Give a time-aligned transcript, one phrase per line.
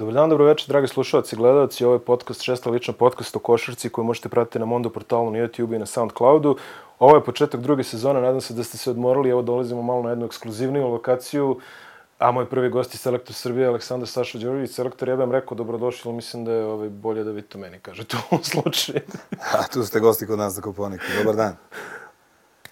[0.00, 1.84] Dobar dan, dobro večer, dragi slušalci i gledalci.
[1.84, 5.38] Ovo je podcast, šesta lična podcast o košarci koju možete pratiti na Mondo portalu, na
[5.38, 6.56] YouTube i na Soundcloudu.
[6.98, 9.30] Ovo je početak druge sezone, nadam se da ste se odmorali.
[9.30, 11.58] Evo dolazimo malo na jednu ekskluzivniju lokaciju.
[12.18, 14.70] A moj prvi gost je selektor Srbije, Aleksandar Saša Đorović.
[14.70, 17.58] Selektor, ja bih vam rekao dobrodošli, ali mislim da je ovaj, bolje da vi to
[17.58, 19.00] meni kažete u ovom slučaju.
[19.58, 21.04] A tu ste gosti kod nas na Koponiku.
[21.18, 21.56] Dobar dan.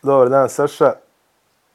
[0.02, 0.92] Dobar dan, Saša.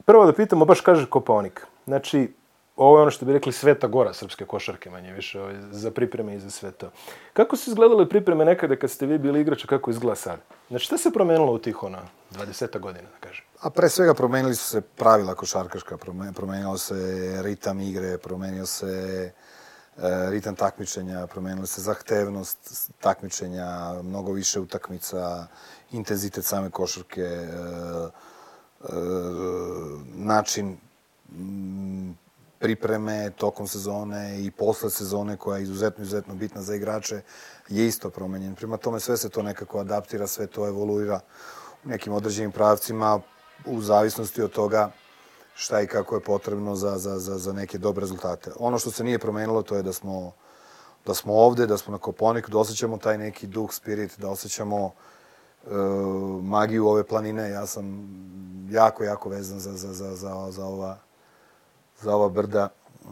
[0.05, 1.67] Prvo da pitamo, baš kaže Koponik.
[1.85, 2.33] Znači,
[2.75, 6.35] ovo je ono što bi rekli sveta gora srpske košarke, manje više, ovaj, za pripreme
[6.35, 6.91] i za sve to.
[7.33, 10.39] Kako su izgledale pripreme nekada kad ste vi bili igrač, kako izgleda sad?
[10.69, 12.01] Znači, šta se promenilo u tih, ona,
[12.31, 13.45] 20 godina, da kažem?
[13.59, 15.97] A pre svega promenili su se pravila košarkaška,
[16.35, 16.95] promenio se
[17.43, 18.85] ritam igre, promenio se
[19.97, 25.47] e, ritam takmičenja, promenila se zahtevnost takmičenja, mnogo više utakmica,
[25.91, 27.47] intenzitet same košarke, e,
[28.81, 28.87] e,
[30.15, 30.77] način
[32.63, 37.21] pripreme tokom sezone i posle sezone koja je izuzetno, izuzetno bitna za igrače
[37.69, 38.55] je isto promenjen.
[38.55, 41.19] Prima tome sve se to nekako adaptira, sve to evoluira
[41.85, 43.19] u nekim određenim pravcima
[43.65, 44.91] u zavisnosti od toga
[45.55, 48.51] šta i kako je potrebno za, za, za, za neke dobre rezultate.
[48.59, 50.31] Ono što se nije promenilo to je da smo,
[51.05, 54.91] da smo ovde, da smo na Koponiku, da osjećamo taj neki duh, spirit, da osjećamo
[54.91, 55.69] e,
[56.41, 57.49] magiju ove planine.
[57.49, 58.07] Ja sam
[58.69, 60.97] jako, jako vezan za, za, za, za, za ova
[62.03, 62.69] za ova brda.
[62.69, 63.09] E,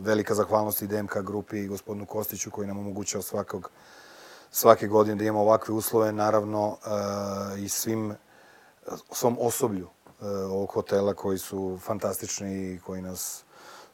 [0.00, 3.70] velika zahvalnost i DMK grupi i gospodinu Kostiću koji nam omogućava svakog,
[4.50, 8.14] svake godine da imamo ovakve uslove, naravno e, i svim,
[9.12, 9.88] svom osoblju
[10.22, 13.44] e, ovog hotela koji su fantastični i koji nas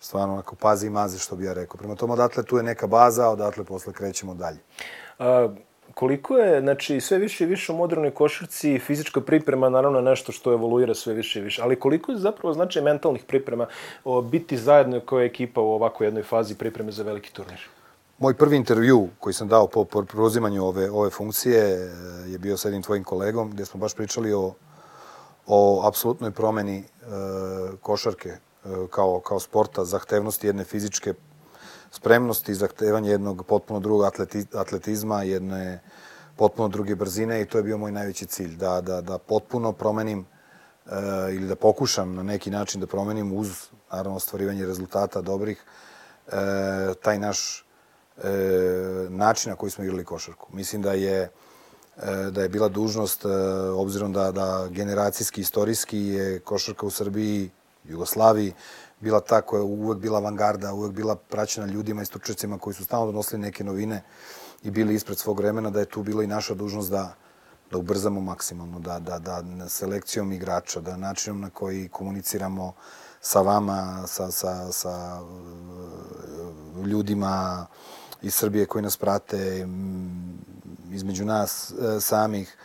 [0.01, 1.77] stvarno onako pazi i maze, što bi ja rekao.
[1.77, 4.59] Prema tome, odatle tu je neka baza, odatle posle krećemo dalje.
[5.95, 10.53] Koliko je, znači, sve više i više u modernoj košarci fizička priprema, naravno, nešto što
[10.53, 13.67] evoluira sve više i više, ali koliko je zapravo znači mentalnih priprema
[14.05, 17.61] o, biti zajedno kao ekipa u ovako jednoj fazi pripreme za veliki turnir?
[18.19, 21.91] Moj prvi intervju koji sam dao po, po preuzimanju ove, ove funkcije e,
[22.27, 24.55] je bio sa jednim tvojim kolegom gdje smo baš pričali o,
[25.47, 26.85] o apsolutnoj promeni e,
[27.81, 28.39] košarke e,
[28.91, 31.15] kao, kao sporta, zahtevnosti jedne fizičke
[31.91, 35.81] spremnosti i zahtevanje jednog potpuno drugog atleti, atletizma, jedne
[36.37, 40.27] potpuno druge brzine i to je bio moj najveći cilj, da, da, da potpuno promenim
[40.87, 40.91] e,
[41.35, 45.65] ili da pokušam na neki način da promenim uz, naravno, ostvarivanje rezultata dobrih,
[46.27, 46.31] e,
[47.03, 47.65] taj naš
[48.17, 48.29] e,
[49.09, 50.49] način na koji smo igrali košarku.
[50.53, 51.31] Mislim da je
[52.31, 53.25] da je bila dužnost,
[53.77, 57.51] obzirom da, da generacijski, istorijski je košarka u Srbiji,
[57.89, 58.55] Jugoslaviji,
[59.01, 62.85] bila ta koja je uvek bila avangarda, uvek bila praćena ljudima i stručnicima koji su
[62.85, 64.03] stalno donosili neke novine
[64.63, 67.15] i bili ispred svog vremena, da je tu bila i naša dužnost da
[67.71, 72.73] da ubrzamo maksimalno, da, da, da selekcijom igrača, da načinom na koji komuniciramo
[73.21, 75.21] sa vama, sa, sa, sa
[76.87, 77.67] ljudima
[78.23, 79.67] iz Srbije koji nas prate,
[80.91, 82.57] između nas e, samih,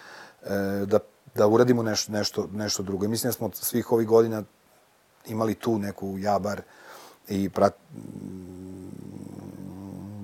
[0.44, 1.00] e, da,
[1.36, 3.06] da uradimo nešto, nešto, nešto drugo.
[3.06, 4.44] I mislim da smo svih ovih godina
[5.26, 6.62] imali tu neku jabar
[7.28, 7.74] i prat,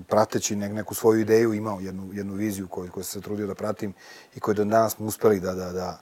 [0.08, 3.94] prateći ne, neku svoju ideju imao jednu, jednu viziju koju, koju se trudio da pratim
[4.36, 6.00] i koju do danas smo uspeli da, da, da,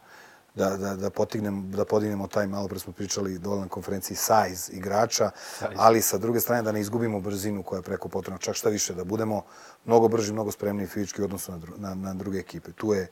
[0.56, 4.72] da, da, da, potignem, da podignemo taj, malo pre smo pričali dole na konferenciji, size
[4.72, 5.70] igrača, size.
[5.76, 8.94] ali sa druge strane da ne izgubimo brzinu koja je preko potrebna, čak šta više,
[8.94, 9.44] da budemo
[9.86, 12.72] mnogo brži, mnogo spremniji fizički odnosu na, na, na druge ekipe.
[12.72, 13.08] Tu je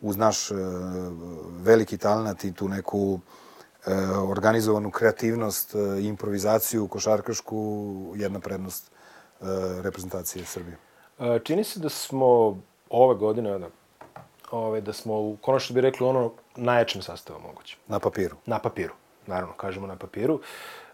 [0.00, 0.58] uz naš uh,
[1.62, 3.20] veliki talent i tu neku uh,
[4.28, 9.44] organizovanu kreativnost e, improvizaciju košarkašku jedna prednost e,
[9.82, 10.76] reprezentacije Srbije.
[11.44, 12.58] Čini se da smo
[12.90, 13.68] ove godine, da,
[14.50, 17.76] ove, da smo, u, konačno bi rekli, ono najjačem sastavu moguće.
[17.88, 18.36] Na papiru.
[18.46, 18.94] Na papiru,
[19.26, 20.40] naravno, kažemo na papiru.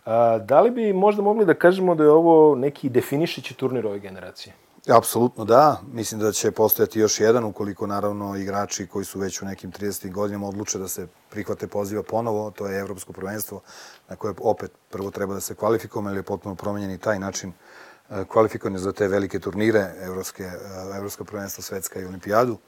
[0.05, 3.99] A, da li bi možda mogli da kažemo da je ovo neki definišići turnir ove
[3.99, 4.55] generacije?
[4.97, 5.81] Apsolutno da.
[5.93, 10.13] Mislim da će postojati još jedan ukoliko naravno igrači koji su već u nekim 30.
[10.13, 12.51] godinama odluče da se prihvate poziva ponovo.
[12.51, 13.61] To je evropsko prvenstvo
[14.09, 17.53] na koje opet prvo treba da se kvalifikujemo, ali je potpuno promenjen i taj način
[18.11, 22.59] e, kvalifikovanja za te velike turnire, evropske, e, evropsko prvenstvo, svetska i olimpijadu.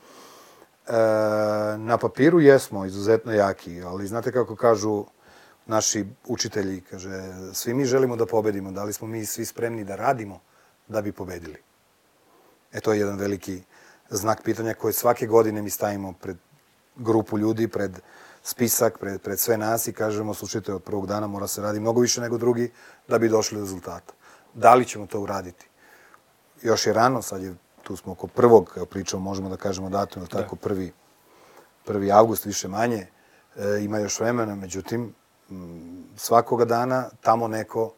[0.87, 0.93] E,
[1.79, 5.05] na papiru jesmo izuzetno jaki, ali znate kako kažu
[5.67, 7.23] naši učitelji, kaže,
[7.53, 10.41] svi mi želimo da pobedimo, da li smo mi svi spremni da radimo
[10.89, 11.70] da bi pobedili.
[12.73, 13.63] E to je jedan veliki
[14.11, 16.37] znak pitanja koje svake godine mi stavimo pred
[16.97, 18.01] grupu ljudi, pred
[18.43, 22.01] spisak, pred, pred sve nas i kažemo, slušajte, od prvog dana mora se radi mnogo
[22.01, 22.71] više nego drugi
[23.09, 24.13] da bi došli do rezultata.
[24.55, 25.69] Da li ćemo to uraditi?
[26.63, 30.29] Još je rano, sad je, tu smo oko prvog, pričamo, možemo da kažemo datum, da.
[30.29, 30.93] tako, prvi,
[31.85, 33.07] prvi avgust, više manje,
[33.57, 35.15] e, ima još vremena, međutim,
[35.51, 37.93] m, svakoga dana tamo neko,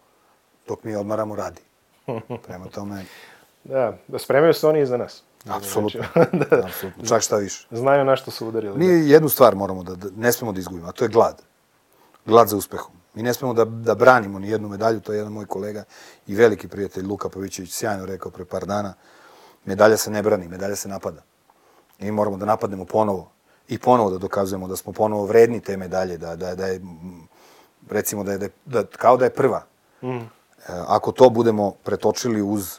[0.69, 1.61] dok mi odmaramo, radi.
[2.47, 3.05] Prema tome,
[3.65, 5.23] Da, da spremaju se oni i za nas.
[5.49, 6.01] apsolutno.
[6.41, 7.05] da, apsolutno.
[7.05, 7.67] Čak šta više.
[7.71, 8.79] znaju na što su udarili.
[8.79, 11.43] Mi jednu stvar moramo da, da ne smemo da izgubimo, a to je glad.
[12.27, 12.93] Glad za uspehom.
[13.15, 15.85] Mi ne smemo da, da branimo ni jednu medalju, to je jedan moj kolega
[16.27, 18.95] i veliki prijatelj Luka Pavićević sjajno rekao pre par dana.
[19.65, 21.23] Medalja se ne brani, medalja se napada.
[21.99, 23.31] I mi moramo da napadnemo ponovo
[23.69, 26.81] i ponovo da dokazujemo da smo ponovo vredni te medalje, da, da, da je,
[27.91, 29.63] recimo, da je, da, je- da, kao da je prva.
[30.03, 30.09] Mm.
[30.09, 30.23] E,
[30.69, 32.79] Ako to budemo pretočili uz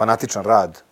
[0.00, 0.82] fanatičan rad,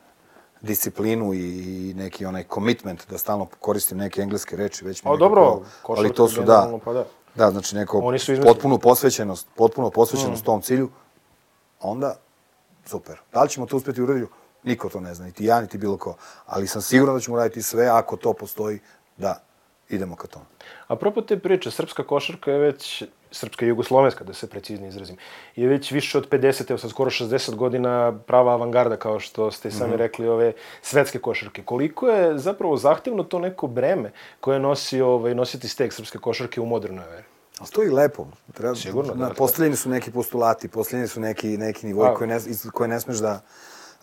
[0.61, 5.63] disciplinu i, neki onaj commitment, da stalno koristim neke engleske reči, već mi A dobro,
[5.89, 7.05] ali to su da, pa da.
[7.35, 10.47] da, znači neko Oni su potpuno posvećenost, potpuno posvećenost Mm.
[10.47, 10.91] tom cilju,
[11.81, 12.17] onda
[12.85, 13.21] super.
[13.33, 14.33] Da li ćemo to uspeti uraditi?
[14.63, 16.17] Niko to ne zna, niti ja, niti bilo ko.
[16.47, 18.79] Ali sam siguran da ćemo raditi sve ako to postoji
[19.17, 19.43] da
[19.89, 20.45] idemo ka tome.
[20.89, 25.17] Apropo te priče, srpska košarka je već, srpska i jugoslovenska, da se preciznije izrazim,
[25.57, 29.71] je već više od 50, evo sad skoro 60 godina prava avangarda, kao što ste
[29.71, 30.53] sami rekli, ove
[30.83, 31.63] svetske košarke.
[31.63, 36.67] Koliko je zapravo zahtevno to neko breme koje nosi, ovaj, nositi steg srpske košarke u
[36.67, 37.25] modernoj eri?
[37.59, 38.27] Ali to je lepo.
[38.55, 39.35] Treba, Sigurno, da, Na, da.
[39.35, 42.15] postavljeni su neki postulati, postavljeni su neki, neki nivoji A.
[42.15, 42.41] koje ne,
[42.73, 43.41] koje ne smeš da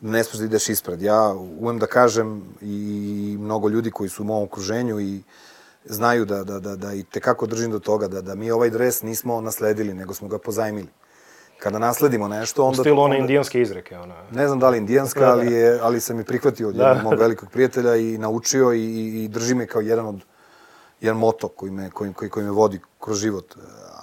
[0.02, 1.02] ne smeš da ideš ispred.
[1.02, 5.22] Ja umem da kažem i mnogo ljudi koji su u mom okruženju i
[5.86, 9.02] znaju da, da, da, da i tekako držim do toga da, da mi ovaj dres
[9.02, 10.88] nismo nasledili, nego smo ga pozajmili.
[11.60, 12.84] Kada nasledimo nešto, U onda...
[12.84, 14.16] stilu one onda- indijanske izreke, ona.
[14.32, 16.88] Ne znam da li indijanska, ali, je, ali sam i prihvatio od Da.
[16.88, 20.22] jednog mog velikog prijatelja i naučio i, i, i drži me kao jedan od
[21.02, 23.56] jedan moto koji me, koji, koji, koji me vodi kroz život.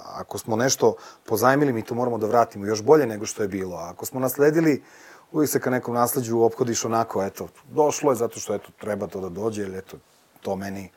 [0.05, 0.95] Ako smo nešto
[1.25, 3.75] pozajmili, mi to moramo da vratimo još bolje nego što je bilo.
[3.77, 4.83] A ako smo nasledili,
[5.31, 9.21] uvijek se ka nekom nasleđu ophodiš onako, eto, došlo je zato što eto, treba to
[9.21, 9.97] da dođe, ili eto,
[10.41, 10.89] to meni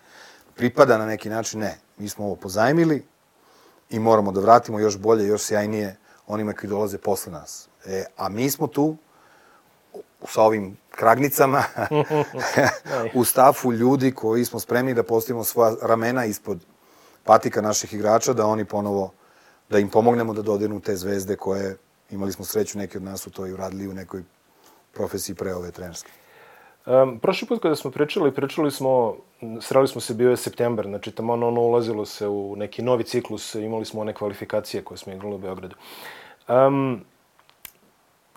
[0.57, 1.61] pripada na neki način.
[1.61, 3.05] Ne, mi smo ovo pozajmili
[3.91, 7.69] i moramo da vratimo još bolje, još sjajnije onima koji dolaze posle nas.
[7.87, 8.97] E, a mi smo tu
[10.29, 11.65] sa ovim kragnicama
[13.15, 16.59] u stafu ljudi koji smo spremni da postavimo svoja ramena ispod
[17.25, 19.13] patika naših igrača, da oni ponovo,
[19.71, 21.77] da im pomognemo da dodirnu te zvezde koje
[22.11, 24.23] imali smo sreću, neki od nas su to i uradili u nekoj
[24.93, 26.11] profesiji pre ove trenerske.
[26.87, 29.17] Um, prošli put kada smo pričali, pričali smo,
[29.61, 33.05] sreli smo se, bio je septembar, znači tamo ono, ono ulazilo se u neki novi
[33.05, 35.77] ciklus, imali smo one kvalifikacije koje smo igrali u Beogradu.
[36.49, 37.05] Um,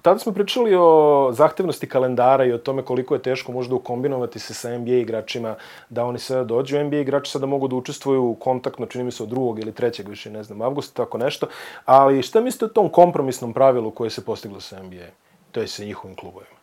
[0.01, 4.53] tada smo pričali o zahtevnosti kalendara i o tome koliko je teško možda ukombinovati se
[4.53, 5.55] sa NBA igračima,
[5.89, 6.83] da oni sada dođu.
[6.83, 10.31] NBA igrači sada mogu da učestvuju kontaktno, čini mi se od drugog ili trećeg, više
[10.31, 11.47] ne znam, avgusta, tako nešto.
[11.85, 15.13] Ali šta mislite o tom kompromisnom pravilu koje se postiglo sa NBA?
[15.51, 16.58] To je sa njihovim klubovima.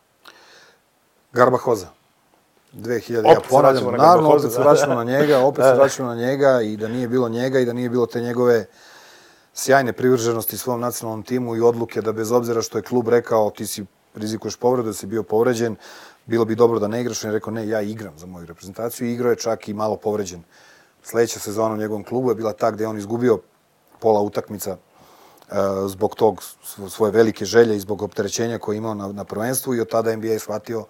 [1.33, 1.87] Garbahoza.
[2.73, 4.63] 2000, Opet ja se ponavljam, na naravno, opet se da.
[4.63, 5.75] vraćamo na njega, opet Da, se da.
[5.75, 8.65] vraćamo na njega i da nije bilo njega i da nije bilo te njegove
[9.53, 13.67] sjajne privrženosti svom nacionalnom timu i odluke da bez obzira što je klub rekao ti
[13.67, 13.85] si
[14.15, 15.75] rizikuješ povredu, da si bio povređen,
[16.25, 17.23] bilo bi dobro da ne igraš.
[17.23, 19.95] On je rekao ne, ja igram za moju reprezentaciju i igrao je čak i malo
[19.95, 20.43] povređen.
[21.03, 23.39] Sledeća sezona u njegovom klubu je bila ta gde je on izgubio
[23.99, 25.53] pola utakmica e,
[25.87, 29.75] zbog tog svo- svoje velike želje i zbog opterećenja koje je imao na, na prvenstvu
[29.75, 30.85] i od tada NBA je shvatio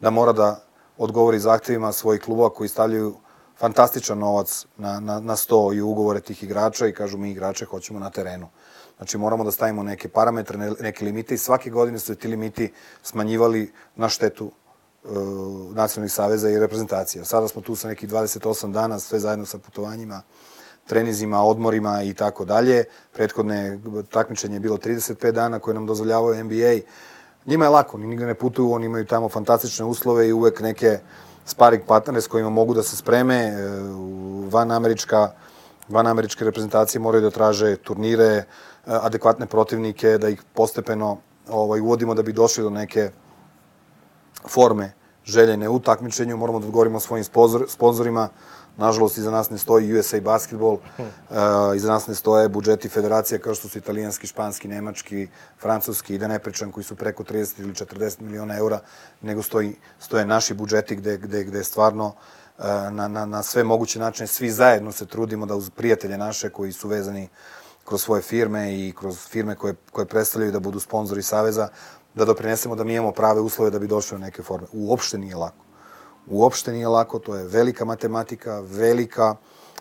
[0.00, 0.60] da mora da
[0.98, 3.14] odgovori zahtevima svojih klubova koji stavljaju
[3.58, 7.98] fantastičan novac na, na, na sto i ugovore tih igrača i kažu mi igrače hoćemo
[7.98, 8.48] na terenu.
[8.96, 12.72] Znači moramo da stavimo neke parametre, ne- neke limite i svake godine su ti limiti
[13.02, 14.50] smanjivali na štetu
[15.04, 15.08] e,
[15.74, 17.24] nacionalnih saveza i reprezentacija.
[17.24, 20.22] Sada smo tu sa nekih 28 dana, sve zajedno sa putovanjima,
[20.86, 22.84] trenizima, odmorima i tako dalje.
[23.12, 23.78] Prethodne
[24.10, 26.80] takmičenje je bilo 35 dana koje nam dozvoljavaju NBA.
[27.46, 30.98] Njima je lako, oni nigde ne putuju, oni imaju tamo fantastične uslove i uvek neke
[31.44, 33.34] sparing partnere s kojima mogu da se spreme.
[33.34, 33.54] E,
[34.50, 35.32] Van američka
[35.88, 38.44] van američke reprezentacije moraju da traže turnire, e,
[38.86, 41.16] adekvatne protivnike, da ih postepeno
[41.48, 43.10] ovaj, uvodimo da bi došli do neke
[44.48, 44.92] forme
[45.24, 47.24] željene u takmičenju, moramo da odgovorimo svojim
[47.68, 48.28] sponzorima.
[48.76, 53.54] Nažalost, iza nas ne stoji USA Basketball, uh, iza nas ne stoje budžeti federacija kao
[53.54, 55.28] što su italijanski, španski, nemački,
[55.60, 58.80] francuski i da ne pričam koji su preko 30 ili 40 miliona eura,
[59.22, 63.98] nego stoji, stoje naši budžeti gde, gde, gde stvarno uh, na, na, na sve moguće
[63.98, 67.28] načine svi zajedno se trudimo da uz prijatelje naše koji su vezani
[67.84, 71.68] kroz svoje firme i kroz firme koje, koje predstavljaju da budu sponzori Saveza,
[72.14, 74.66] da doprinesemo da mi imamo prave uslove da bi došli do neke forme.
[74.72, 75.65] Uopšte nije lako.
[76.26, 79.34] Uopšte nije lako, to je velika matematika, velika,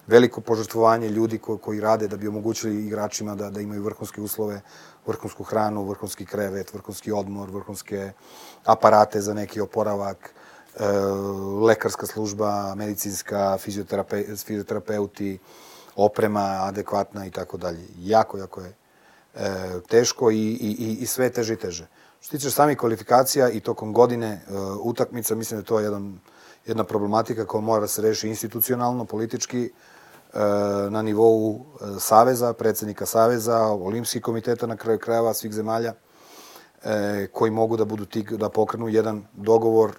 [0.07, 4.61] veliko požrtvovanje ljudi ko, koji rade da bi omogućili igračima da, da imaju vrhunske uslove,
[5.07, 8.11] vrhunsku hranu, vrhunski krevet, vrhunski odmor, vrhunske
[8.65, 10.33] aparate za neki oporavak,
[10.75, 10.87] e,
[11.61, 15.39] lekarska služba, medicinska, fizioterape, fizioterapeuti,
[15.95, 17.85] oprema adekvatna i tako dalje.
[17.97, 18.73] Jako, jako je
[19.35, 19.49] e,
[19.89, 21.87] teško i, i, i- i sve teže i teže.
[22.21, 26.19] Što tiče samih kvalifikacija i tokom godine e, utakmica, mislim da je to jedan,
[26.65, 29.71] jedna problematika koja mora da se reši institucionalno, politički,
[30.33, 30.39] e,
[30.89, 35.93] na nivou e, Saveza, predsednika Saveza, olimpijskih komiteta na kraju krajeva svih zemalja,
[36.83, 39.91] e, koji mogu da budu ti, da pokrenu jedan dogovor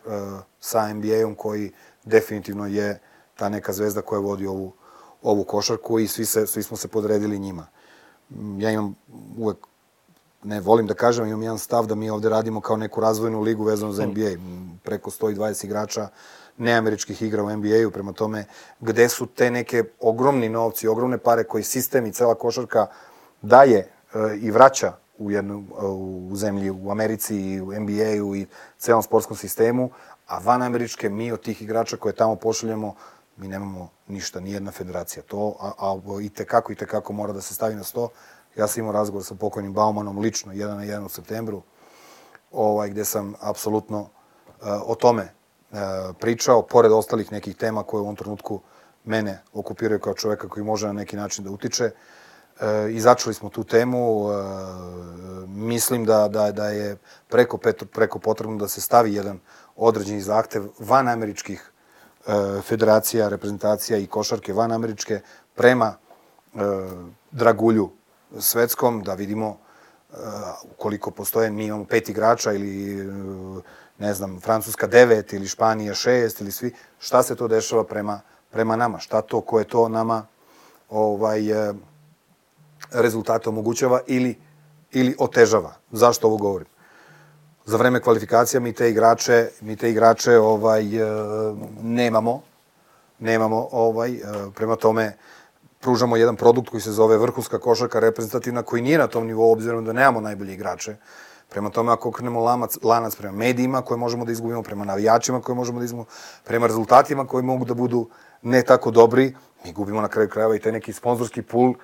[0.60, 1.72] sa NBA-om koji
[2.04, 3.00] definitivno je
[3.36, 4.72] ta neka zvezda koja vodi ovu,
[5.22, 7.66] ovu košarku i svi, se, svi smo se podredili njima.
[8.30, 8.94] Mm, Ja imam
[9.38, 9.56] uvek
[10.44, 13.64] ne volim da kažem, imam jedan stav da mi ovde radimo kao neku razvojnu ligu
[13.64, 14.30] vezano za NBA.
[14.86, 16.08] Preko 120 igrača
[16.56, 18.44] neameričkih igra u NBA-u, prema tome
[18.80, 22.86] gde su te neke ogromni novci, ogromne pare koji sistem i cela košarka
[23.42, 23.88] daje e,
[24.40, 25.64] i vraća u jednu
[26.30, 28.46] u zemlji u Americi i u NBA-u i
[28.78, 29.90] celom sportskom sistemu,
[30.26, 32.94] a van američke mi od tih igrača koje tamo pošaljemo
[33.36, 35.22] mi nemamo ništa, ni jedna federacija.
[35.22, 38.08] To a, a i te kako i te kako mora da se stavi na sto.
[38.56, 41.62] Ja sam imao razgovor sa pokojnim Baumanom lično, jedan na jedan u septembru,
[42.52, 44.08] ovaj, gde sam apsolutno
[44.62, 45.22] o tome
[45.70, 45.78] uh,
[46.20, 48.60] pričao, pored ostalih nekih tema koje u ovom trenutku
[49.06, 51.90] mene okupiraju kao čoveka koji može na neki način da utiče.
[52.60, 54.30] E, I začeli smo tu temu.
[54.30, 54.34] E,
[55.46, 56.96] mislim da, da, da je
[57.28, 57.58] preko,
[57.92, 59.38] preko potrebno da se stavi jedan
[59.76, 61.70] određeni zahtev van američkih
[62.26, 62.32] e,
[62.62, 65.20] federacija, reprezentacija i košarke van američke
[65.54, 66.58] prema e,
[67.30, 67.90] dragulju
[68.38, 70.14] svetskom, da vidimo e,
[70.72, 73.04] ukoliko postoje, mi imamo pet igrača ili e,
[73.98, 78.76] ne znam, Francuska devet ili Španija šest ili svi, šta se to dešava prema, prema
[78.76, 78.98] nama?
[78.98, 80.26] Šta to, ko je to nama
[80.90, 81.74] ovaj, e,
[82.92, 84.38] rezultate omogućava ili,
[84.92, 85.74] ili otežava?
[85.92, 86.68] Zašto ovo govorim?
[87.64, 91.06] Za vreme kvalifikacija mi te igrače, mi te igrače ovaj, e,
[91.82, 92.42] nemamo.
[93.18, 94.20] Nemamo, ovaj, e,
[94.54, 95.16] prema tome,
[95.80, 99.84] pružamo jedan produkt koji se zove vrhunska košarka reprezentativna, koji nije na tom nivou, obzirom
[99.84, 100.96] da nemamo najbolje igrače.
[101.48, 105.56] Prema tome, ako okrenemo lanac, lanac prema medijima koje možemo da izgubimo, prema navijačima koje
[105.56, 106.06] možemo da izgubimo,
[106.44, 108.08] prema rezultatima koji mogu da budu
[108.42, 109.34] ne tako dobri,
[109.64, 111.74] mi gubimo na kraju krajeva i taj neki sponzorski pul,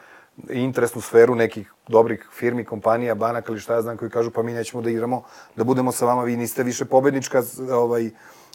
[0.48, 4.52] interesnu sferu nekih dobrih firmi, kompanija, banaka ili šta ja znam koji kažu pa mi
[4.52, 5.22] nećemo da igramo,
[5.56, 7.42] da budemo sa vama, vi niste više pobednička
[7.72, 8.10] ovaj,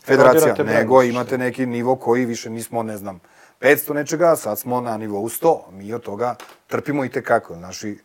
[0.05, 3.19] federacija, Rodirate brand, nego što- imate neki nivo koji više nismo, ne znam,
[3.59, 5.71] 500 nečega, sad smo na nivou 100.
[5.71, 6.35] Mi od toga
[6.67, 7.55] trpimo i tekako.
[7.55, 7.99] Naši,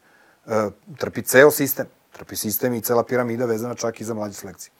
[0.46, 1.86] e, trpi ceo sistem.
[2.12, 4.72] Trpi sistem i cela piramida vezana čak i za mlađe selekcije.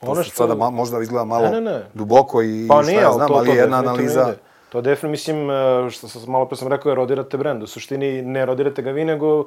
[0.00, 1.86] To Ono što- sada ma, možda izgleda malo Ne, ne, ne.
[1.94, 4.22] duboko i Pa šta nije, ja znam, to, ali to jedna definitivno analiza...
[4.22, 4.38] ide.
[4.68, 7.62] To definitivno, mislim, e, što sam malo pre sam rekao, je rodirate brend.
[7.62, 9.44] U suštini ne rodirate ga vi, nego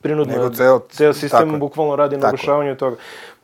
[0.00, 0.32] prinudno.
[0.32, 1.58] Nego ceo- ceo tako sistem je.
[1.58, 2.96] bukvalno radi na Tako urušavanju toga.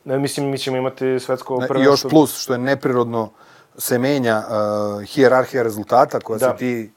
[0.05, 1.93] Ne, mislim, mi ćemo imati svetsko Ne, I prvenstvo.
[1.93, 3.29] još plus, što je neprirodno,
[3.77, 6.49] se menja uh, hijerarhija rezultata koja Da.
[6.49, 6.91] se ti,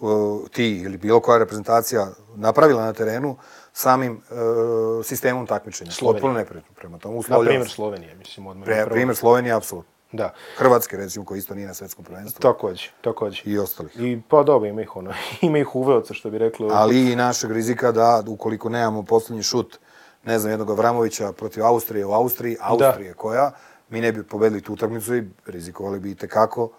[0.00, 0.10] uh,
[0.48, 3.36] ti ili bilo koja reprezentacija napravila na terenu
[3.76, 5.90] samim uh, sistemom takmičenja.
[5.90, 6.14] Slovenija.
[6.14, 6.70] Potpuno neprirodno.
[6.74, 7.74] Prema tomu Na uslovljava primjer se.
[7.74, 8.64] Slovenije, mislim, odmah.
[8.64, 9.94] Pre, primer Slovenija, apsolutno.
[10.12, 12.40] Da, Hrvatske, recimo, koji isto nije na svetskom prvenstvu.
[12.40, 13.42] takođe, takođe.
[13.44, 13.92] I ostalih.
[13.96, 15.12] I pa dobro, ima ih ono,
[15.42, 16.68] ima ih uveoca, što bi rekli.
[16.72, 19.78] Ali i našeg rizika da, ukoliko nemamo poslednji šut,
[20.24, 23.50] ne znam, jednog Avramovića protiv Austrije u Austriji, Austrije koja,
[23.88, 26.70] mi ne bi pobedili tu utakmicu i rizikovali bi i tekako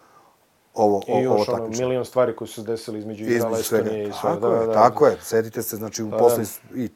[0.76, 3.60] ovo, I ovo još ono, milion stvari koje su se desile između Izraela.
[3.60, 4.22] Estonije i sve.
[4.22, 5.18] Tako da, je, da, tako je.
[5.22, 6.90] Setite se, znači, u Da, poslednjih i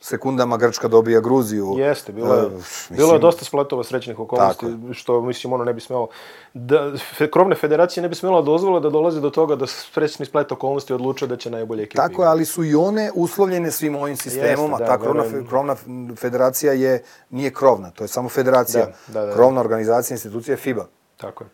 [0.00, 1.74] sekundama Grčka dobija Gruziju.
[1.78, 2.46] Jeste, bilo je,
[2.90, 6.08] E, bilo je dosta spletova srećnih okolnosti, Tako što, mislim, ono ne bi smelo,
[6.54, 10.52] da, fe, krovne federacije ne bi smela dozvola da dolazi do toga da srećni splet
[10.52, 14.16] okolnosti odluče da će najbolje ekipa Tako je, ali su i one uslovljene svim ovim
[14.16, 15.46] sistemom, Jeste, a da, ta krovna, verujem.
[15.46, 15.76] krovna
[16.16, 18.86] federacija je, nije krovna, to je samo federacija.
[19.06, 19.32] Da, da, da.
[19.32, 20.86] Krovna organizacija institucija je FIBA.
[21.16, 21.50] Tako je.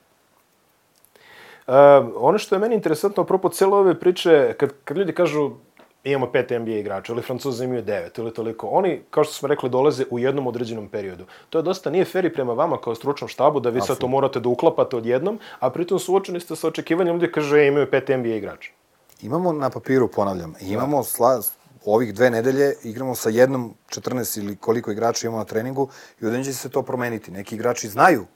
[2.16, 5.50] Ono što je meni interesantno, apropo cijele ove priče, kad, kad ljudi kažu
[6.04, 9.70] imamo pet NBA igrača, ili Francuzi imaju devet, ili toliko, oni, kao što smo rekli,
[9.70, 11.24] dolaze u jednom određenom periodu.
[11.50, 14.08] To je dosta nije fair i prema vama kao stručnom štabu, da vi sad to
[14.08, 18.08] morate da uklapate odjednom, a pritom suočeni ste sa očekivanjem ljudi kaže e, imaju pet
[18.08, 18.70] NBA igrača.
[19.22, 21.40] Imamo na papiru, ponavljam, imamo sla,
[21.84, 25.88] ovih dve nedelje igramo sa jednom 14 ili koliko igrača imamo na treningu
[26.20, 27.30] i u će se to promeniti.
[27.30, 28.26] Neki igrači znaju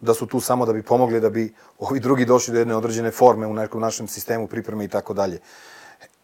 [0.00, 3.10] da su tu samo da bi pomogli, da bi ovi drugi došli do jedne određene
[3.10, 5.40] forme u nekom našem sistemu pripreme i tako dalje.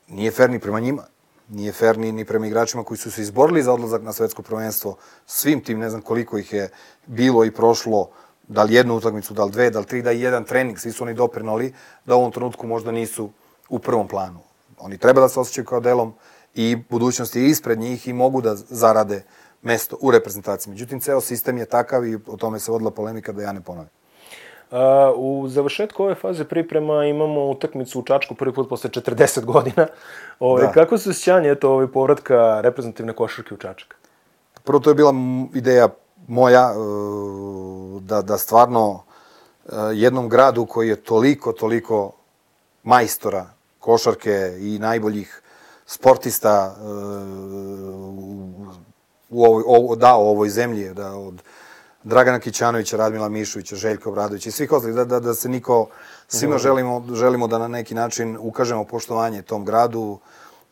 [0.08, 1.02] Nije fair ni prema njima.
[1.48, 4.96] Nije fair ni, ni prema igračima koji su se izborili za odlazak na svetsko prvenstvo.
[5.26, 6.68] Svim tim, ne znam koliko ih je
[7.06, 8.10] bilo i prošlo,
[8.48, 10.92] da li jednu utakmicu, da li dve, da li tri, da i jedan trening, svi
[10.92, 13.30] su oni doprinali, da u ovom trenutku možda nisu
[13.68, 14.38] u prvom planu.
[14.78, 16.14] Oni treba da se osjećaju kao delom
[16.54, 19.22] i budućnost je ispred njih i mogu da zarade
[19.62, 20.70] mesto u reprezentaciji.
[20.70, 23.90] Međutim, ceo sistem je takav i o tome se vodila polemika da ja ne ponavljam.
[24.70, 29.86] A, u završetku ove faze priprema imamo utakmicu u Čačku prvi put posle 40 godina.
[30.40, 30.72] Ove, Da.
[30.72, 33.96] Kako se osjećanje eto, ovaj povratka reprezentativne košarke u Čačak?
[34.64, 35.14] Prvo, to je bila
[35.54, 35.88] ideja
[36.26, 36.76] moja, e,
[38.00, 42.12] da, da stvarno e, jednom gradu koji je toliko, toliko
[42.82, 43.46] majstora
[43.78, 45.42] košarke i najboljih
[45.86, 46.80] sportista e,
[49.30, 51.42] u, u ovoj, ovo, dao ovoj zemlji, da od
[52.04, 55.88] Dragana Kićanovića, Radmila Mišovića, Željka Obradovića i svih ostalih, da, da, da se niko,
[56.28, 60.18] svima želimo, želimo da na neki način ukažemo poštovanje tom gradu,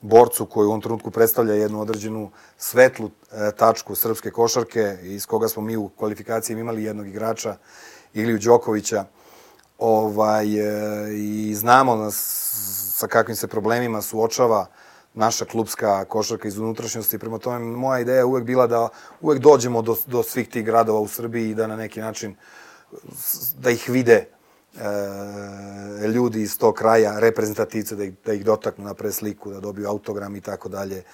[0.00, 5.48] borcu koji u ovom trenutku predstavlja jednu određenu svetlu e, tačku srpske košarke, iz koga
[5.48, 7.56] smo mi u kvalifikaciji imali jednog igrača,
[8.14, 9.04] Iliju Đokovića,
[9.78, 12.16] ovaj, e, i znamo nas
[12.94, 14.66] sa kakvim se problemima suočava
[15.14, 17.18] naša klubska košarka iz unutrašnjosti.
[17.18, 18.88] Prema tome, moja ideja je uvek bila da
[19.20, 22.34] uvek dođemo do, do svih tih gradova u Srbiji i da na neki način
[23.58, 24.26] da ih vide
[26.02, 29.88] e, ljudi iz tog kraja, reprezentativce, da ih, da ih dotaknu na sliku, da dobiju
[29.88, 30.96] autogram i tako dalje.
[30.96, 31.04] E,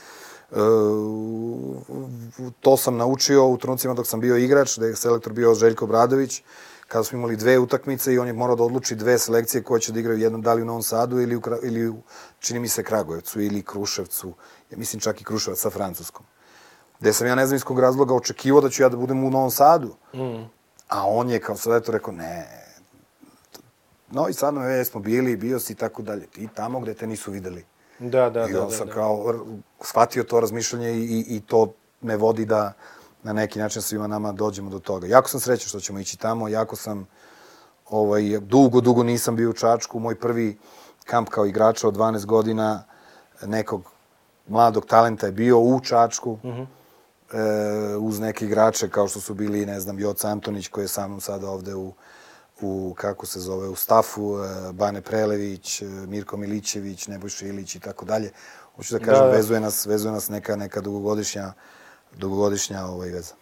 [2.61, 6.43] to sam naučio u trenucima dok sam bio igrač, da je selektor bio Željko Bradović,
[6.91, 9.93] kada smo imali dve utakmice i on je morao da odluči dve selekcije koje će
[9.93, 12.03] da igraju jednom da li u Novom Sadu ili u, ili u,
[12.39, 14.33] čini mi se, Kragujevcu ili Kruševcu,
[14.71, 16.27] ja mislim čak i Kruševac sa Francuskom.
[17.01, 19.31] Gde sam ja ne znam iz kog razloga očekivao da ću ja da budem u
[19.31, 19.95] Novom Sadu.
[20.15, 20.51] Mm.
[20.89, 22.47] A on je kao selektor rekao, ne,
[24.11, 26.27] no i sad već smo bili, bio si i tako dalje.
[26.27, 27.65] Ti tamo gde te nisu videli.
[27.99, 28.63] Da, da, I da.
[28.63, 28.93] on da, sam da.
[28.93, 29.35] kao
[29.81, 32.73] shvatio to razmišljanje i, i, i to me vodi da
[33.23, 35.07] na neki način svima nama dođemo do toga.
[35.07, 37.07] Jako sam srećan što ćemo ići tamo, jako sam
[37.91, 39.99] ovaj, dugo, dugo nisam bio u Čačku.
[39.99, 40.59] Moj prvi
[41.05, 42.85] kamp kao igrača od 12 godina
[43.47, 43.83] nekog
[44.49, 46.39] mladog talenta je bio u Čačku.
[46.45, 46.67] Mm -hmm.
[47.33, 51.09] e, uz neke igrače kao što su bili, ne znam, Joca Antonić koji je sa
[51.09, 51.93] mnom sada ovde u,
[52.61, 57.81] u kako se zove, u stafu, e, Bane Prelević, e, Mirko Milićević, Nebojša Ilić i
[57.81, 58.31] tako dalje.
[58.77, 59.37] Hoću da kažem, Da, da.
[59.37, 61.53] vezuje nas, vezuje nas neka, neka dugogodišnja,
[62.17, 63.35] dugogodišnja ovaj, veza.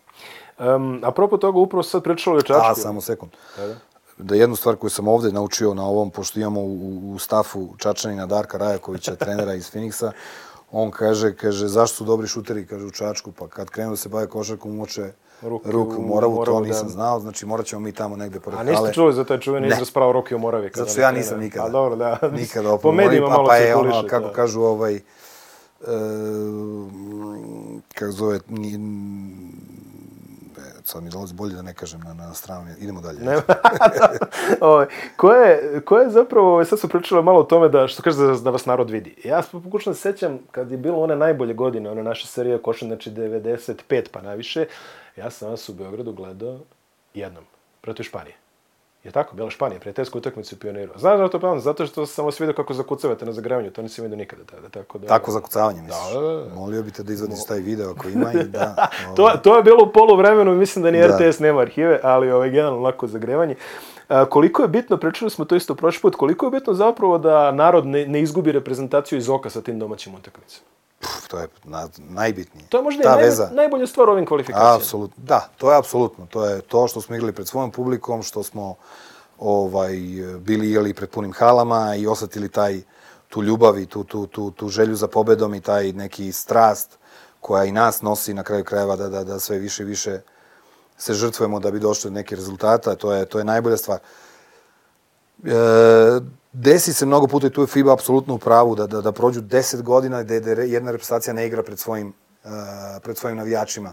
[0.59, 2.67] Um, apropo toga, upravo sad pričalo Čačku.
[2.71, 3.33] A, samo sekund.
[3.57, 3.75] Da, da.
[4.19, 8.27] Da jednu stvar koju sam ovde naučio na ovom, pošto imamo u, u stafu Čačanina
[8.27, 10.11] Darka Rajakovića, trenera iz Phoenixa,
[10.73, 14.09] on kaže, kaže, zašto su dobri šuteri, kaže, u Čačku, pa kad krenu da se
[14.09, 16.93] bave košarkom, uče Ruke ruke, u u Moravu, to Moravu, nisam da.
[16.93, 18.93] znao, znači morat ćemo mi tamo negde pored A niste hale.
[18.93, 19.73] čuli za taj čuveni Ne.
[19.73, 20.71] izraz pravo Roki u Moravi?
[20.75, 21.67] Zato što ja nisam nikada.
[21.67, 22.19] A dobro, da.
[22.33, 22.69] Nikada
[23.29, 24.33] malo pa se je ono, kako da.
[24.33, 25.01] kažu, ovaj, e,
[27.95, 28.75] kako zove, ni,
[30.59, 33.21] e, sad mi dolazi bolje da ne kažem na, na stranu, idemo dalje.
[33.21, 33.37] Ne,
[34.61, 34.87] ovaj,
[35.17, 38.17] ko, je, ko je zapravo, ovaj, sad su pričali malo o tome da, što kaže,
[38.17, 39.15] da, da vas narod vidi.
[39.25, 42.89] Ja pokušam da se sećam kad je bilo one najbolje godine, one naše serije košan,
[42.89, 44.67] znači 95 pa najviše,
[45.17, 46.59] ja sam vas u Beogradu gledao
[47.15, 47.45] jednom,
[47.81, 48.48] protiv Španije.
[49.09, 49.37] Je tako?
[49.37, 50.93] Bila Španija, prijateljsku utakmicu u Pioniru.
[50.97, 51.61] Znaš da to pamam?
[51.61, 54.69] Zato što sam vas vidio kako zakucavate na zagrevanju, to nisam vidio nikada tada.
[54.69, 56.15] Tako, da, Tako zakucavanje, misliš?
[56.15, 56.55] Da, da, da.
[56.55, 58.89] Molio bi te da izvadiš taj video ako ima i da...
[59.17, 61.07] to, ovaj, to je bilo u poluvremenu, mislim da ni Da.
[61.07, 63.55] RTS nema arhive, ali ovaj, generalno lako zagrevanje.
[64.09, 67.53] A, koliko je bitno, pričali smo to isto prošli put, koliko je bitno zapravo da
[67.53, 70.67] narod ne, ne izgubi reprezentaciju iz oka sa tim domaćim utakmicama?
[71.01, 72.67] Pf, to je na, najbitnije.
[72.69, 73.51] To je možda Ta i naj, veza.
[73.53, 74.77] najbolja stvar u ovim kvalifikacijama.
[74.77, 75.25] Apsolutno.
[75.25, 76.27] Da, to je apsolutno.
[76.27, 78.75] To je to što smo igrali pred svojom publikom, što smo
[79.39, 79.93] ovaj
[80.39, 82.81] bili igrali pred punim halama i osetili taj
[83.29, 86.99] tu ljubav i tu, tu, tu, tu želju za pobedom i taj neki strast
[87.41, 90.21] koja i nas nosi na kraju krajeva da, da, da sve više i više
[90.99, 92.95] se žrtvujemo da bi došli do nekih rezultata.
[92.95, 93.99] To je, to je najbolja stvar.
[93.99, 94.03] E,
[96.53, 99.41] desi se mnogo puta i tu je FIBA apsolutno u pravu da, da, da prođu
[99.41, 102.13] 10 godina gde, gde jedna reprezentacija ne igra pred svojim,
[102.45, 102.51] uh,
[103.03, 103.93] pred svojim navijačima.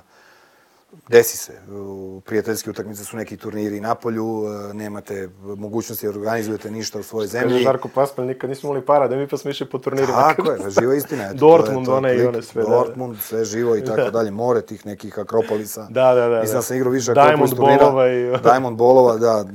[1.09, 1.53] Desi se.
[1.71, 7.03] U prijateljske utakmice su neki turniri na polju, e, nemate mogućnosti da organizujete ništa u
[7.03, 7.63] svojoj Kaže zemlji.
[7.63, 10.13] Žarko Paspalj, nikad nismo imali para, da mi pa smo išli po turnirima.
[10.13, 11.23] Tako je, živa istina.
[11.23, 12.75] Eto, Dortmund, one i one sve, da, da.
[12.75, 14.31] Dortmund, sve živo i tako dalje.
[14.31, 15.87] More tih nekih akropolisa.
[15.89, 16.57] Da, da, da, Mislim da.
[16.57, 17.85] da sam igrao više Diamond akropolis turnira.
[17.85, 19.45] bolova i- Diamond bolova, da.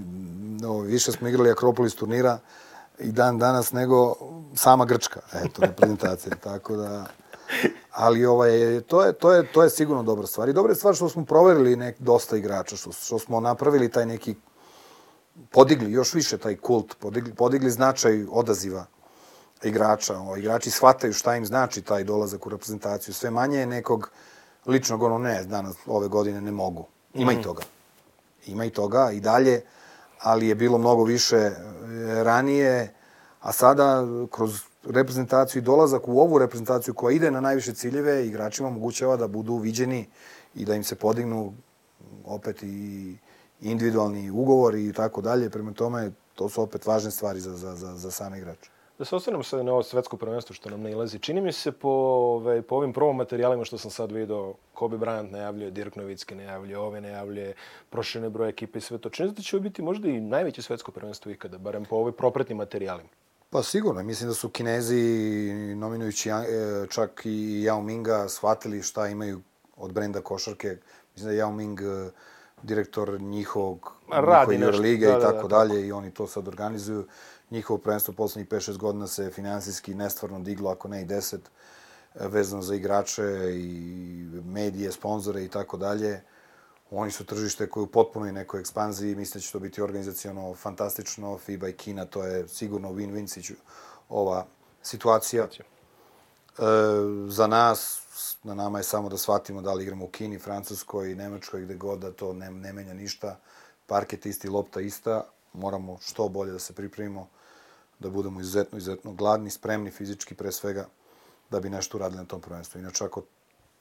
[0.61, 2.38] No, više smo igrali akropolis turnira
[2.99, 4.14] i dan danas nego
[4.55, 6.37] sama Grčka, eto, reprezentacija.
[6.44, 7.07] tako da...
[7.92, 10.49] Ali ovaj, to, je, to, je, to je sigurno dobra stvar.
[10.49, 14.07] I dobra je stvar što smo proverili nek, dosta igrača, što, što smo napravili taj
[14.07, 14.35] neki
[15.51, 18.87] podigli još više taj kult, podigli, podigli značaj odaziva
[19.62, 20.18] igrača.
[20.18, 23.14] O, igrači shvataju šta im znači taj dolazak u reprezentaciju.
[23.14, 24.11] Sve manje je nekog
[24.66, 26.87] ličnog, ono, ne, danas, ove godine ne mogu.
[27.14, 27.62] Ima i toga.
[28.46, 29.62] Ima i toga i dalje,
[30.22, 31.54] ali je bilo mnogo više e,
[32.24, 32.94] ranije,
[33.40, 38.68] a sada kroz reprezentaciju i dolazak u ovu reprezentaciju koja ide na najviše ciljeve, igračima
[38.68, 40.09] omogućava da budu viđeni
[40.54, 41.52] i da im se podignu
[42.24, 43.16] opet i,
[43.61, 45.50] individualni ugovori i tako dalje.
[45.50, 48.70] Prema tome, to su opet važne stvari za, za, za, za same igrače.
[49.00, 51.18] Da se osvrnemo sad na ovo svetsko prvenstvo što nam ne ilazi.
[51.18, 55.30] Čini mi se po, ove, po ovim prvom materijalima što sam sad vidio, Kobe Bryant
[55.30, 57.54] najavljuje, Dirk Novicki najavljuje, ove najavljuje,
[57.90, 59.10] proširene broj ekipe i sve to.
[59.10, 62.58] Čini se da će biti možda i najveće svetsko prvenstvo ikada, barem po ovoj propratnim
[62.58, 63.08] materijalima.
[63.50, 64.94] Pa sigurno, mislim da su Kinezi,
[65.76, 66.34] nominujući e,
[66.90, 69.40] čak i Yao Minga, shvatili šta imaju
[69.76, 70.76] od brenda košarke.
[71.14, 72.10] Mislim da Yao Ming e,
[72.62, 76.49] direktor njihovog, Radi njihove lige da, i da, tako da, dalje i oni to sad
[76.49, 77.07] organizuju.
[77.51, 82.62] Njihovo prvenstvo poslednjih 5-6 godina se finansijski nestvarno diglo, ako ne i 10, e, vezano
[82.62, 83.23] za igrače
[83.55, 86.23] i medije, sponzore i tako dalje.
[86.90, 91.38] Oni su tržište koje u potpunoj nekoj ekspanziji, mislim da će to biti organizacijono fantastično,
[91.38, 93.55] FIBA i Kina, to je sigurno win-win
[94.09, 94.46] ova
[94.83, 95.44] situacija.
[95.44, 95.62] E,
[97.29, 98.03] za nas,
[98.42, 101.98] na nama je samo da shvatimo da li igramo u Kini, Francuskoj, Nemačkoj, gde god
[101.98, 103.38] da to ne, ne menja ništa.
[103.87, 107.28] Parket isti, lopta ista, moramo što bolje da se pripremimo,
[107.98, 110.88] da budemo izuzetno, izuzetno gladni, spremni fizički pre svega,
[111.50, 112.80] da bi nešto uradili na tom prvenstvu.
[112.80, 113.22] Inače, ako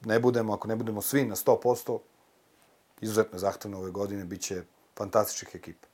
[0.00, 1.98] ne budemo, ako ne budemo svi na 100%,
[3.00, 4.62] izuzetno zahtevno ove godine, bit će
[4.96, 5.89] fantastičnih ekipa.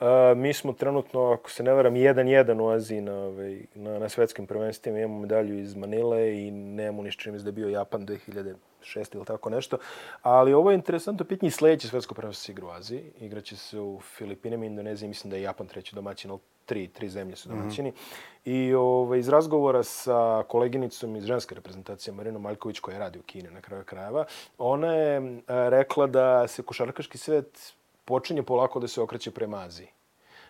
[0.00, 4.08] Uh, mi smo trenutno, ako se ne varam, 1-1 u Aziji na, ovaj, na, na
[4.08, 4.98] svetskim prvenstvima.
[4.98, 9.50] Imamo medalju iz Manile i nemamo ništa čim da je bio Japan 2006 ili tako
[9.50, 9.78] nešto.
[10.22, 13.12] Ali ovo je interesantno pitanje i sledeće svetsko prvenstvo se igra u Aziji.
[13.20, 17.36] Igraće se u Filipinima, Indoneziji, mislim da je Japan treći domaćin, ali tri, tri zemlje
[17.36, 17.90] su domaćini.
[17.90, 18.68] Mm -hmm.
[18.68, 23.50] I ovaj, iz razgovora sa koleginicom iz ženske reprezentacije, Marinom Maljković, koja radi u Kini
[23.50, 24.24] na kraju krajeva,
[24.58, 27.74] ona je rekla da se košarkaški svet
[28.10, 29.88] počinje polako da se okreće prema Aziji.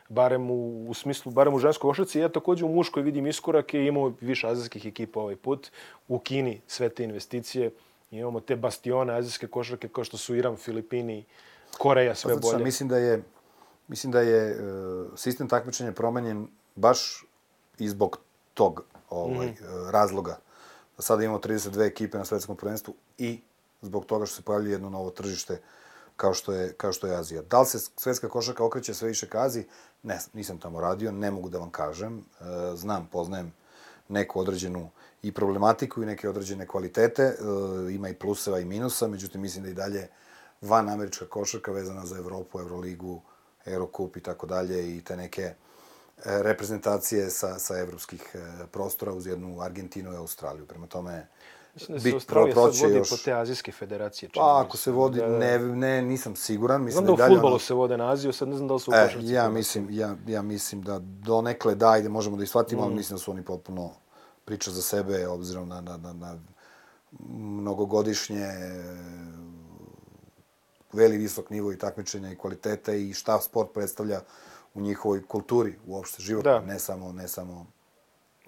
[0.08, 2.18] Barem u, u smislu, barem u ženskoj košarci.
[2.18, 5.68] Ja takođe u muškoj vidim iskorake imamo više azijskih ekipa ovaj put.
[6.08, 7.70] U Kini sve te investicije.
[8.10, 11.24] Imamo te bastione azijske košarke kao što su Iran, Filipini,
[11.78, 12.64] Koreja, sve pa, bolje.
[12.64, 13.22] Mislim da je,
[13.88, 17.24] mislim da je uh, sistem takmičenja promenjen baš
[17.78, 18.18] i zbog
[18.54, 19.90] tog ovaj, mm.
[19.90, 20.38] razloga.
[20.96, 23.40] Da sada imamo 32 ekipe na svetskom prvenstvu i
[23.82, 25.79] zbog toga što se pojavljuje jedno novo tržište uh,
[26.20, 27.42] kao što je, kao što je Azija.
[27.42, 29.64] Da li se svetska košarka okreće sve više ka Aziji?
[30.02, 32.18] Ne, nisam tamo radio, ne mogu da vam kažem.
[32.18, 32.44] E,
[32.76, 33.52] znam, poznajem
[34.08, 34.90] neku određenu
[35.22, 37.22] i problematiku i neke određene kvalitete.
[37.22, 37.34] E,
[37.92, 40.08] ima i pluseva i minusa, međutim, mislim da i dalje
[40.60, 43.20] van američka košarka vezana za Evropu, Euroligu,
[43.64, 45.54] Eurocup i tako dalje i te neke e,
[46.24, 48.36] reprezentacije sa, sa evropskih
[48.70, 50.66] prostora uz jednu Argentinu i Australiju.
[50.66, 51.26] Prema tome,
[51.74, 53.10] Mislim da se Australija sad vodi još...
[53.10, 54.30] po te azijske federacije.
[54.34, 55.38] Pa, ako se vodi, da, da.
[55.38, 56.82] ne, ne, nisam siguran.
[56.82, 57.58] Mislim znam da, da u futbolu ono...
[57.58, 60.16] se vode na Aziju, sad ne znam da li su u e, Ja mislim, ja,
[60.26, 62.84] ja mislim da donekle da, ide, možemo da ishvatimo, mm.
[62.84, 63.90] ali mislim da su oni potpuno
[64.44, 66.38] priča za sebe, obzirom na, na, na, na
[67.38, 68.46] mnogogodišnje
[70.92, 74.20] veli visok nivo i takmičenja i kvalitete i šta sport predstavlja
[74.74, 76.60] u njihovoj kulturi uopšte život, da.
[76.60, 77.66] ne samo ne samo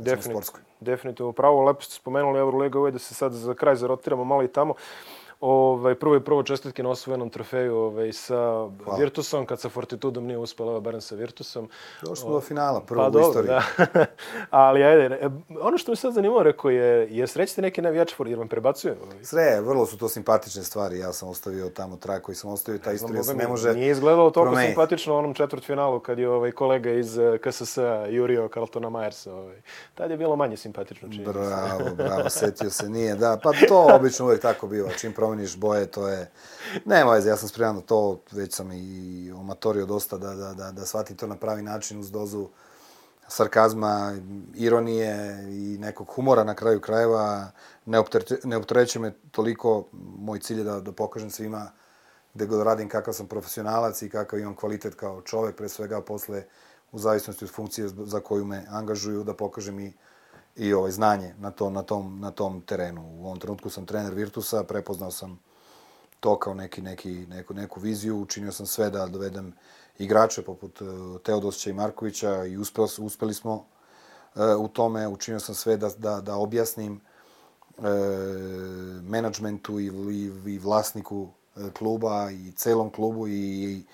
[0.03, 1.65] Definitivno, definitivno pravo.
[1.65, 4.75] Lepo ste spomenuli Euroliga, ovo je da se sad za kraj zarotiramo malo i tamo.
[5.43, 8.37] Ovaj, prvo i prvo čestitke na osvojenom trofeju ovaj, sa
[8.85, 8.99] Hvala.
[8.99, 11.69] Virtusom, kad sa Fortitudom nije uspela, barem sa Virtusom.
[12.03, 13.49] Došli smo do finala, prvo pa, u istoriji.
[13.49, 13.63] Da.
[14.51, 15.29] Ali, ajde, e,
[15.61, 18.95] ono što mi sad zanimalo, rekao je, je srećete neke navijače, jer vam prebacuju?
[19.05, 19.25] Ovaj?
[19.25, 20.99] Sve, vrlo su to simpatične stvari.
[20.99, 24.31] Ja sam ostavio tamo trak koji sam ostavio, ta istorija se ne može Nije izgledalo
[24.31, 24.71] toliko promeniti.
[24.71, 27.79] simpatično u onom četvrtfinalu, kad je ovaj kolega iz e, KSS
[28.11, 29.35] jurio Carltona Majersa.
[29.35, 29.63] Ovaj.
[29.95, 31.09] Tad je bilo manje simpatično.
[31.09, 33.15] Čini bravo, bravo, setio se, nije.
[33.15, 34.91] Da, pa to obično uvek tako biva.
[35.01, 36.31] Čim promeniš boje, to je...
[36.85, 40.73] Nema veze, ja sam spreman na to, već sam i omatorio dosta da, da, da,
[40.73, 42.49] da shvatim to na pravi način uz dozu
[43.29, 44.14] sarkazma,
[44.55, 47.51] ironije i nekog humora na kraju krajeva.
[47.87, 48.03] Ne,
[48.45, 51.71] ne optereće me toliko, moj cilj je da, da pokažem svima
[52.35, 56.45] gde god radim kakav sam profesionalac i kakav imam kvalitet kao čovek, pre svega posle
[56.92, 59.92] u zavisnosti od funkcije za koju me angažuju, da pokažem i
[60.57, 63.03] i ovaj znanje na to na tom na tom terenu.
[63.19, 65.41] U ovom trenutku sam trener Virtusa, prepoznao sam
[66.21, 69.53] to kao neki neki neku neku viziju, učinio sam sve da dovedem
[69.99, 75.55] igrače poput uh, Teodosića i Markovića i uspeli, uspeli smo uh, u tome, učinio sam
[75.55, 77.01] sve da da da objasnim
[77.79, 77.85] uh,
[79.03, 81.29] menadžmentu i, i, i vlasniku
[81.73, 83.85] kluba i celom klubu i, i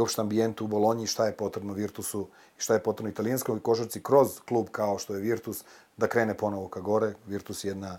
[0.00, 2.28] uopšte ambijentu u Bolonji šta je potrebno Virtusu
[2.58, 5.64] i šta je potrebno italijanskoj košarci kroz klub kao što je Virtus
[5.96, 7.14] da krene ponovo ka gore.
[7.26, 7.98] Virtus je jedna,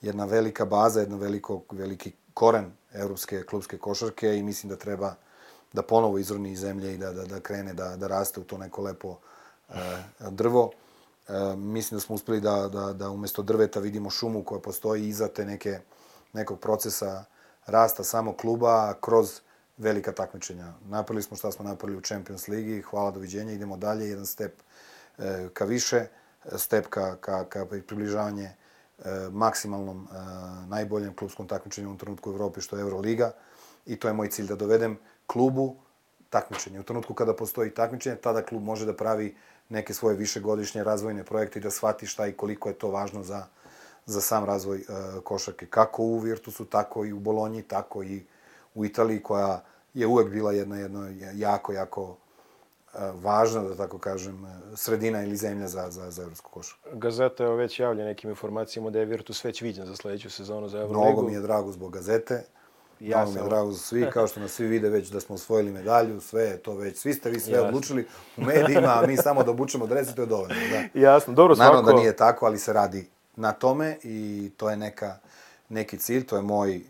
[0.00, 5.14] jedna velika baza, jedna veliko, veliki koren evropske klubske košarke i mislim da treba
[5.72, 8.58] da ponovo izroni iz zemlje i da, da, da krene da, da raste u to
[8.58, 9.18] neko lepo
[9.68, 9.74] e,
[10.30, 10.70] drvo.
[11.28, 15.28] E, mislim da smo uspeli da, da, da umesto drveta vidimo šumu koja postoji iza
[15.28, 15.80] te neke,
[16.32, 17.24] nekog procesa
[17.66, 19.40] rasta samo kluba kroz
[19.76, 20.72] velika takmičenja.
[20.88, 24.52] Napravili smo šta smo napravili u Champions Ligi, hvala, doviđenja, idemo dalje, jedan step
[25.18, 26.06] e, ka više,
[26.56, 28.54] step ka, ka, ka približavanje e,
[29.32, 30.16] maksimalnom e,
[30.68, 33.32] najboljem klubskom takmičenju u trenutku u Evropi, što je Euroliga.
[33.86, 35.76] I to je moj cilj da dovedem klubu
[36.30, 36.80] takmičenje.
[36.80, 39.36] U trenutku kada postoji takmičenje, tada klub može da pravi
[39.68, 43.46] neke svoje višegodišnje razvojne projekte i da shvati šta i koliko je to važno za,
[44.06, 45.66] za sam razvoj uh, košarke.
[45.66, 48.24] Kako u Virtusu, tako i u Bolonji, tako i
[48.76, 49.62] u Italiji, koja
[49.94, 55.68] je uvek bila jedna, jedna jako, jako uh, važna, da tako kažem, sredina ili zemlja
[55.68, 56.88] za, za, za evropsku košarku.
[56.92, 60.78] Gazeta je već javlja nekim informacijama da je Virtus već viđen za sledeću sezonu za
[60.78, 61.02] Euroligu.
[61.02, 62.44] Mnogo mi je drago zbog gazete.
[63.00, 65.34] Ja Malo mi je drago za svi, kao što nas svi vide već da smo
[65.34, 67.68] osvojili medalju, sve je to već, svi ste vi sve Jasno.
[67.68, 70.54] odlučili u medijima, a mi samo da obučemo dres i to je dovoljno.
[70.70, 71.00] Da.
[71.00, 71.68] Jasno, dobro svako.
[71.68, 75.16] Naravno da nije tako, ali se radi na tome i to je neka,
[75.68, 76.80] neki cilj, to je moj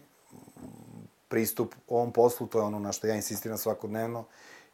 [1.28, 4.24] pristup ovom poslu, to je ono na što ja insistiram svakodnevno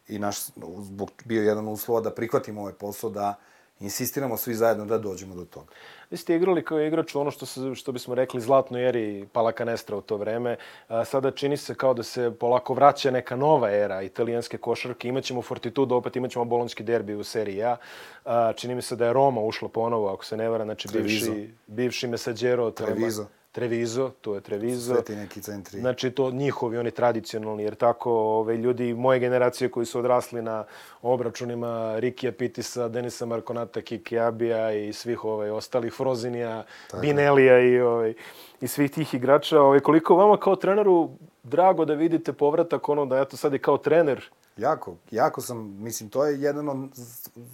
[0.07, 0.45] i naš,
[0.79, 3.35] zbog, bio jedan uslova da prihvatimo ovaj posao, da
[3.79, 5.71] insistiramo svi zajedno da dođemo do toga.
[6.11, 9.97] Vi ste igrali kao igrač ono što, se, što bismo rekli zlatnoj eri Pala Canestra
[9.97, 10.57] u to vreme.
[10.87, 15.07] A, sada čini se kao da se polako vraća neka nova era italijanske košarke.
[15.07, 17.77] Imaćemo Fortitudo, opet imaćemo bolonski derbi u seriji A.
[18.25, 21.53] a čini mi se da je Roma ušla ponovo, ako se ne vara, znači bivši,
[21.67, 22.71] bivši Mesađero.
[22.71, 23.25] Treviso.
[23.53, 24.93] Trevizo, to je Trevizo.
[24.93, 25.79] Sve ti neki centri.
[25.79, 30.63] Znači, to njihovi, oni tradicionalni, jer tako ove, ljudi moje generacije koji su odrasli na
[31.01, 37.01] obračunima Rikija Pitisa, Denisa Markonata, Kiki Abija i svih ovaj, ostalih Frozinija, tako.
[37.01, 38.13] Binelija i, ovaj,
[38.61, 39.61] i svih tih igrača.
[39.61, 41.09] Ovaj, koliko vama kao treneru
[41.43, 44.29] drago da vidite povratak ono da eto sad je kao trener?
[44.57, 46.77] Jako, jako sam, mislim, to je jedan od,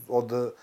[0.08, 0.54] od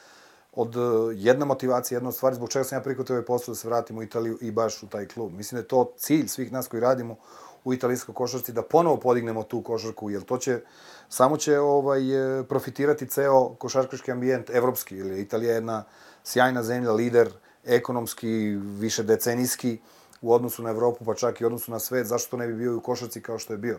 [0.56, 3.56] od uh, jedna motivacija, jedna od stvari zbog čega sam ja prihvatio ovaj posao da
[3.56, 5.32] se vratim u Italiju i baš u taj klub.
[5.34, 7.16] Mislim da je to cilj svih nas koji radimo
[7.64, 10.60] u italijskoj košarci da ponovo podignemo tu košarku, jer to će
[11.08, 15.84] samo će ovaj e, profitirati ceo košarkaški ambijent evropski, jer Italija je jedna
[16.24, 17.30] sjajna zemlja, lider
[17.64, 19.78] ekonomski, više decenijski
[20.22, 22.72] u odnosu na Evropu, pa čak i u odnosu na svet, zašto ne bi bio
[22.72, 23.78] i u košarci kao što je bio.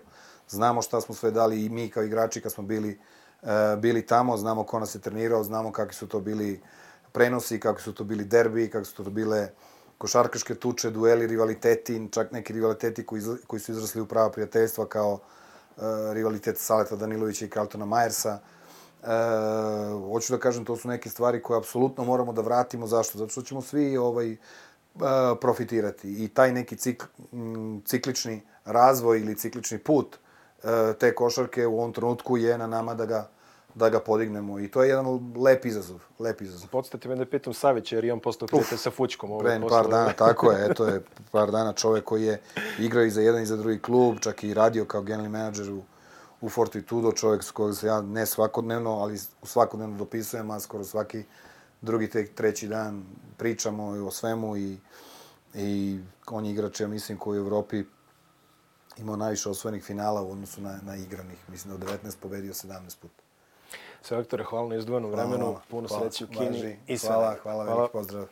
[0.50, 3.17] Znamo šta smo sve dali i mi kao igrači kad smo bili uh, E,
[3.78, 6.62] bili tamo, znamo ko nas je trenirao, znamo kakvi su to bili
[7.12, 9.50] prenosi, kakvi su to bili derbi, kakvi su to bile
[9.98, 15.14] košarkaške tuče, dueli, rivaliteti, čak neki rivaliteti koji, koji su izrasli u prava prijateljstva kao
[15.14, 18.40] uh, rivalitet Saleta Danilovića i Carltona Majersa.
[19.04, 19.08] E,
[20.12, 22.88] hoću da kažem, to su neke stvari koje apsolutno moramo da vratimo.
[22.88, 23.18] Zašto?
[23.18, 25.02] Zato što ćemo svi ovaj, uh,
[25.42, 26.24] profitirati.
[26.24, 30.27] I taj neki cikl, m, ciklični razvoj ili ciklični put E,
[31.00, 33.28] te košarke u ovom trenutku je na nama da ga
[33.78, 36.70] da ga podignemo i to je jedan lep izazov, lep izazov.
[36.70, 39.32] Podstate me da pitam Savića jer on postao prijatelj sa Fučkom.
[39.32, 42.42] Ovo pre par dana, tako je, eto je par dana čovek koji je
[42.80, 45.82] igrao i za jedan i za drugi klub, čak i radio kao generalni menadžer u,
[46.42, 51.24] u Fortitudo, čovek s kojeg se ja ne svakodnevno, ali svakodnevno dopisujem, a skoro svaki
[51.82, 53.04] drugi, te, treći dan
[53.38, 54.78] pričamo o svemu i,
[55.54, 57.84] i on je igrač, ja mislim, koji u Evropi
[59.00, 61.38] imao najviše osvojenih finala u odnosu na, na igranih.
[61.48, 63.24] Mislim da od 19 pobedio 17 puta.
[64.02, 65.56] Selektore, hvala na izdvojenom vremenu.
[65.70, 66.78] Puno sreće u Kini.
[66.88, 67.88] I hvala, hvala, hvala, hvala.
[67.88, 68.28] pozdrav.